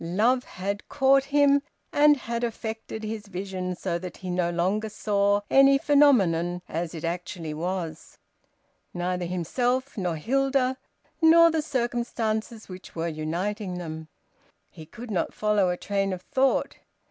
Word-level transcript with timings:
Love 0.03 0.43
had 0.45 0.89
caught 0.89 1.25
him, 1.25 1.61
and 1.93 2.17
had 2.17 2.43
affected 2.43 3.03
his 3.03 3.27
vision 3.27 3.75
so 3.75 3.99
that 3.99 4.17
he 4.17 4.31
no 4.31 4.49
longer 4.49 4.89
saw 4.89 5.39
any 5.51 5.77
phenomenon 5.77 6.59
as 6.67 6.95
it 6.95 7.03
actually 7.05 7.53
was; 7.53 8.17
neither 8.95 9.25
himself, 9.25 9.95
nor 9.99 10.15
Hilda, 10.15 10.75
nor 11.21 11.51
the 11.51 11.61
circumstances 11.61 12.67
which 12.67 12.95
were 12.95 13.07
uniting 13.07 13.77
them. 13.77 14.07
He 14.71 14.87
could 14.87 15.11
not 15.11 15.35
follow 15.35 15.69
a 15.69 15.77
train 15.77 16.13
of 16.13 16.23
thought. 16.23 16.77